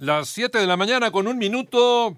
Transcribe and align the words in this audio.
Las 0.00 0.28
7 0.28 0.56
de 0.58 0.66
la 0.68 0.76
mañana 0.76 1.10
con 1.10 1.26
un 1.26 1.38
minuto. 1.38 2.16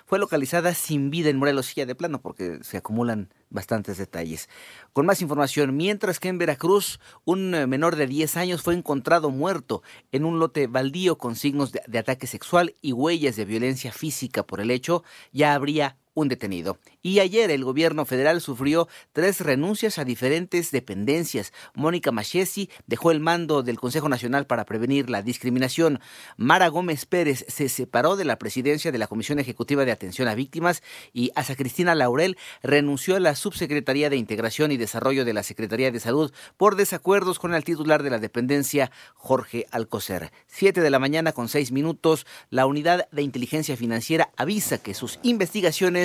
fue 0.04 0.18
localizada 0.18 0.74
sin 0.74 1.10
vida 1.10 1.30
en 1.30 1.38
Morelos, 1.38 1.66
silla 1.66 1.86
de 1.86 1.94
plano, 1.94 2.20
porque 2.20 2.58
se 2.62 2.76
acumulan 2.76 3.30
bastantes 3.52 3.98
detalles. 3.98 4.48
Con 4.92 5.06
más 5.06 5.22
información, 5.22 5.76
mientras 5.76 6.18
que 6.18 6.28
en 6.28 6.38
Veracruz 6.38 6.98
un 7.24 7.50
menor 7.68 7.96
de 7.96 8.06
10 8.06 8.36
años 8.36 8.62
fue 8.62 8.74
encontrado 8.74 9.30
muerto 9.30 9.82
en 10.10 10.24
un 10.24 10.38
lote 10.38 10.66
baldío 10.66 11.18
con 11.18 11.36
signos 11.36 11.72
de 11.72 11.98
ataque 11.98 12.26
sexual 12.26 12.74
y 12.82 12.92
huellas 12.92 13.36
de 13.36 13.44
violencia 13.44 13.92
física 13.92 14.42
por 14.44 14.60
el 14.60 14.70
hecho, 14.70 15.04
ya 15.32 15.54
habría 15.54 15.96
un 16.14 16.28
detenido. 16.28 16.78
Y 17.00 17.20
ayer 17.20 17.50
el 17.50 17.64
gobierno 17.64 18.04
federal 18.04 18.40
sufrió 18.40 18.88
tres 19.12 19.40
renuncias 19.40 19.98
a 19.98 20.04
diferentes 20.04 20.70
dependencias. 20.70 21.52
Mónica 21.74 22.12
Machesi 22.12 22.70
dejó 22.86 23.10
el 23.10 23.20
mando 23.20 23.62
del 23.62 23.78
Consejo 23.78 24.08
Nacional 24.08 24.46
para 24.46 24.64
Prevenir 24.64 25.08
la 25.10 25.22
Discriminación. 25.22 26.00
Mara 26.36 26.68
Gómez 26.68 27.06
Pérez 27.06 27.44
se 27.48 27.68
separó 27.68 28.16
de 28.16 28.24
la 28.24 28.38
presidencia 28.38 28.92
de 28.92 28.98
la 28.98 29.06
Comisión 29.06 29.38
Ejecutiva 29.38 29.84
de 29.84 29.92
Atención 29.92 30.28
a 30.28 30.34
Víctimas 30.34 30.82
y 31.12 31.30
Asa 31.34 31.56
Cristina 31.56 31.94
Laurel 31.94 32.36
renunció 32.62 33.16
a 33.16 33.20
la 33.20 33.34
Subsecretaría 33.34 34.10
de 34.10 34.16
Integración 34.16 34.72
y 34.72 34.76
Desarrollo 34.76 35.24
de 35.24 35.32
la 35.32 35.42
Secretaría 35.42 35.90
de 35.90 36.00
Salud 36.00 36.32
por 36.56 36.76
desacuerdos 36.76 37.38
con 37.38 37.54
el 37.54 37.64
titular 37.64 38.02
de 38.02 38.10
la 38.10 38.18
dependencia, 38.18 38.90
Jorge 39.14 39.66
Alcocer. 39.70 40.30
Siete 40.46 40.80
de 40.80 40.90
la 40.90 40.98
mañana 40.98 41.32
con 41.32 41.48
seis 41.48 41.72
minutos, 41.72 42.26
la 42.50 42.66
Unidad 42.66 43.08
de 43.10 43.22
Inteligencia 43.22 43.76
Financiera 43.76 44.30
avisa 44.36 44.78
que 44.78 44.94
sus 44.94 45.18
investigaciones 45.22 46.01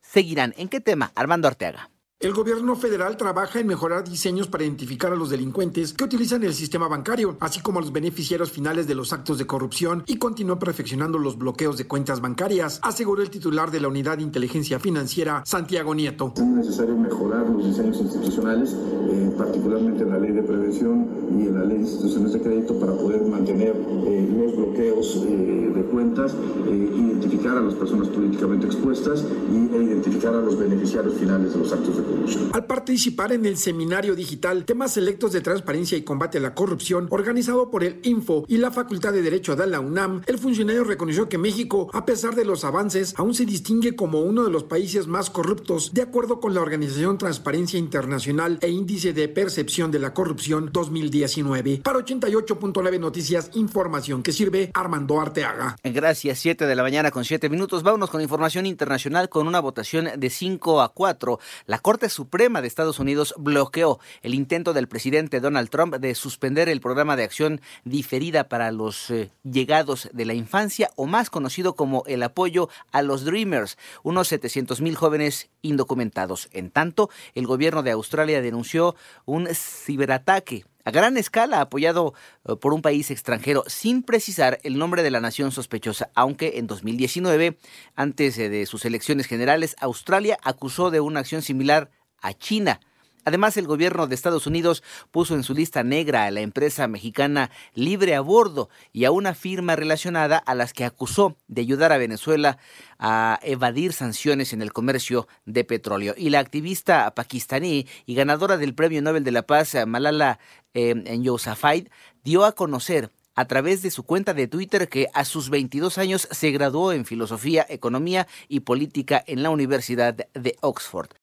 seguirán. 0.00 0.54
¿En 0.56 0.68
qué 0.68 0.80
tema? 0.80 1.12
Armando 1.14 1.48
Arteaga. 1.48 1.90
El 2.20 2.32
gobierno 2.32 2.74
federal 2.76 3.16
trabaja 3.18 3.60
en 3.60 3.66
mejorar 3.66 4.04
diseños 4.04 4.46
para 4.46 4.64
identificar 4.64 5.12
a 5.12 5.16
los 5.16 5.28
delincuentes 5.28 5.92
que 5.92 6.04
utilizan 6.04 6.42
el 6.44 6.54
sistema 6.54 6.88
bancario, 6.88 7.36
así 7.40 7.60
como 7.60 7.80
a 7.80 7.82
los 7.82 7.92
beneficiarios 7.92 8.50
finales 8.50 8.86
de 8.86 8.94
los 8.94 9.12
actos 9.12 9.36
de 9.36 9.46
corrupción 9.46 10.04
y 10.06 10.16
continúa 10.16 10.58
perfeccionando 10.58 11.18
los 11.18 11.36
bloqueos 11.36 11.76
de 11.76 11.86
cuentas 11.86 12.22
bancarias, 12.22 12.80
aseguró 12.82 13.20
el 13.20 13.30
titular 13.30 13.70
de 13.70 13.80
la 13.80 13.88
Unidad 13.88 14.16
de 14.16 14.22
Inteligencia 14.22 14.78
Financiera, 14.78 15.42
Santiago 15.44 15.94
Nieto. 15.94 16.32
Es 16.36 16.42
necesario 16.44 16.96
mejorar 16.96 17.50
los 17.50 17.66
diseños 17.66 17.98
institucionales, 18.00 18.72
eh, 18.72 19.34
particularmente 19.36 20.04
en 20.04 20.10
la 20.10 20.18
ley 20.18 20.32
de 20.32 20.42
prevención 20.42 21.06
y 21.38 21.48
en 21.48 21.58
la 21.58 21.64
ley 21.64 21.78
de 21.78 21.82
instituciones 21.82 22.32
de 22.32 22.40
crédito 22.40 22.78
para 22.78 22.92
poder 22.94 23.22
mantener 23.26 23.76
eh, 24.06 24.28
los 24.34 24.56
bloqueos 24.56 25.16
eh, 25.28 25.72
de 25.74 25.82
cuentas, 25.90 26.34
identificar 26.64 27.58
a 27.58 27.60
las 27.60 27.74
personas 27.74 28.08
políticamente 28.08 28.66
expuestas 28.66 29.26
y, 29.52 29.74
e 29.74 29.82
identificar 29.82 30.34
a 30.34 30.40
los 30.40 30.58
beneficiarios 30.58 31.14
finales 31.16 31.52
de 31.52 31.58
los 31.58 31.72
actos 31.72 31.96
de. 31.98 32.03
Al 32.52 32.66
participar 32.66 33.32
en 33.32 33.46
el 33.46 33.56
seminario 33.56 34.14
digital 34.14 34.64
Temas 34.64 34.94
Selectos 34.94 35.32
de 35.32 35.40
Transparencia 35.40 35.98
y 35.98 36.02
Combate 36.02 36.38
a 36.38 36.40
la 36.40 36.54
Corrupción, 36.54 37.08
organizado 37.10 37.70
por 37.70 37.84
el 37.84 38.00
Info 38.04 38.44
y 38.48 38.58
la 38.58 38.70
Facultad 38.70 39.12
de 39.12 39.22
Derecho 39.22 39.56
de 39.56 39.66
la 39.66 39.80
UNAM, 39.80 40.22
el 40.26 40.38
funcionario 40.38 40.84
reconoció 40.84 41.28
que 41.28 41.38
México, 41.38 41.90
a 41.92 42.04
pesar 42.04 42.34
de 42.34 42.44
los 42.44 42.64
avances, 42.64 43.14
aún 43.16 43.34
se 43.34 43.44
distingue 43.44 43.96
como 43.96 44.20
uno 44.20 44.44
de 44.44 44.50
los 44.50 44.64
países 44.64 45.06
más 45.06 45.30
corruptos, 45.30 45.92
de 45.94 46.02
acuerdo 46.02 46.40
con 46.40 46.54
la 46.54 46.60
Organización 46.60 47.18
Transparencia 47.18 47.78
Internacional 47.78 48.58
e 48.60 48.68
Índice 48.68 49.12
de 49.12 49.28
Percepción 49.28 49.90
de 49.90 49.98
la 49.98 50.14
Corrupción 50.14 50.70
2019. 50.72 51.80
Para 51.82 51.98
88.9 51.98 53.00
Noticias, 53.00 53.50
información 53.54 54.22
que 54.22 54.32
sirve 54.32 54.70
Armando 54.74 55.20
Arteaga. 55.20 55.76
Gracias, 55.82 56.38
7 56.38 56.66
de 56.66 56.74
la 56.74 56.82
mañana 56.82 57.10
con 57.10 57.24
7 57.24 57.48
minutos. 57.48 57.82
Vámonos 57.82 58.10
con 58.10 58.20
información 58.20 58.66
internacional 58.66 59.28
con 59.28 59.46
una 59.46 59.60
votación 59.60 60.08
de 60.16 60.30
5 60.30 60.82
a 60.82 60.92
4. 60.92 61.38
La 61.66 61.78
Corte 61.78 61.93
Corte 61.94 62.08
Suprema 62.08 62.60
de 62.60 62.66
Estados 62.66 62.98
Unidos 62.98 63.32
bloqueó 63.38 64.00
el 64.22 64.34
intento 64.34 64.72
del 64.72 64.88
presidente 64.88 65.38
Donald 65.38 65.70
Trump 65.70 65.94
de 65.94 66.16
suspender 66.16 66.68
el 66.68 66.80
programa 66.80 67.14
de 67.14 67.22
acción 67.22 67.60
diferida 67.84 68.48
para 68.48 68.72
los 68.72 69.10
eh, 69.10 69.30
llegados 69.44 70.08
de 70.12 70.24
la 70.24 70.34
infancia 70.34 70.90
o 70.96 71.06
más 71.06 71.30
conocido 71.30 71.76
como 71.76 72.02
el 72.08 72.24
apoyo 72.24 72.68
a 72.90 73.02
los 73.02 73.24
Dreamers, 73.24 73.78
unos 74.02 74.26
700 74.26 74.80
mil 74.80 74.96
jóvenes 74.96 75.50
indocumentados. 75.62 76.48
En 76.50 76.72
tanto, 76.72 77.10
el 77.36 77.46
gobierno 77.46 77.84
de 77.84 77.92
Australia 77.92 78.42
denunció 78.42 78.96
un 79.24 79.46
ciberataque 79.54 80.64
a 80.84 80.90
gran 80.90 81.16
escala 81.16 81.60
apoyado 81.60 82.14
eh, 82.44 82.56
por 82.56 82.74
un 82.74 82.82
país 82.82 83.10
extranjero 83.10 83.64
sin 83.66 84.02
precisar 84.02 84.60
el 84.62 84.78
nombre 84.78 85.02
de 85.02 85.10
la 85.10 85.20
nación 85.20 85.50
sospechosa, 85.50 86.10
aunque 86.14 86.58
en 86.58 86.66
2019, 86.66 87.58
antes 87.96 88.38
eh, 88.38 88.48
de 88.48 88.66
sus 88.66 88.84
elecciones 88.84 89.26
generales, 89.26 89.76
Australia 89.80 90.38
acusó 90.42 90.90
de 90.90 91.00
una 91.00 91.20
acción 91.20 91.42
similar 91.42 91.90
a 92.20 92.34
China. 92.34 92.80
Además, 93.24 93.56
el 93.56 93.66
gobierno 93.66 94.06
de 94.06 94.14
Estados 94.14 94.46
Unidos 94.46 94.82
puso 95.10 95.34
en 95.34 95.42
su 95.42 95.54
lista 95.54 95.82
negra 95.82 96.24
a 96.24 96.30
la 96.30 96.40
empresa 96.40 96.88
mexicana 96.88 97.50
Libre 97.74 98.14
a 98.14 98.20
Bordo 98.20 98.68
y 98.92 99.04
a 99.04 99.10
una 99.10 99.34
firma 99.34 99.76
relacionada 99.76 100.38
a 100.38 100.54
las 100.54 100.72
que 100.72 100.84
acusó 100.84 101.36
de 101.48 101.62
ayudar 101.62 101.92
a 101.92 101.98
Venezuela 101.98 102.58
a 102.98 103.38
evadir 103.42 103.92
sanciones 103.92 104.52
en 104.52 104.62
el 104.62 104.72
comercio 104.72 105.28
de 105.46 105.64
petróleo. 105.64 106.14
Y 106.16 106.30
la 106.30 106.38
activista 106.38 107.14
pakistaní 107.14 107.86
y 108.06 108.14
ganadora 108.14 108.56
del 108.56 108.74
Premio 108.74 109.02
Nobel 109.02 109.24
de 109.24 109.32
la 109.32 109.42
Paz, 109.42 109.74
Malala 109.86 110.38
eh, 110.74 110.94
Yousafzai, 111.20 111.88
dio 112.22 112.44
a 112.44 112.52
conocer 112.52 113.10
a 113.34 113.46
través 113.46 113.82
de 113.82 113.90
su 113.90 114.04
cuenta 114.04 114.34
de 114.34 114.48
Twitter 114.48 114.88
que 114.88 115.08
a 115.12 115.24
sus 115.24 115.50
22 115.50 115.98
años 115.98 116.28
se 116.30 116.50
graduó 116.50 116.92
en 116.92 117.04
Filosofía, 117.04 117.66
Economía 117.68 118.26
y 118.48 118.60
Política 118.60 119.22
en 119.26 119.42
la 119.42 119.50
Universidad 119.50 120.14
de 120.14 120.56
Oxford. 120.60 121.08